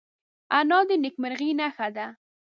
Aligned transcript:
انا 0.57 0.79
د 0.89 0.91
نیکمرغۍ 1.03 1.51
نښه 1.59 1.87
ده 1.95 2.05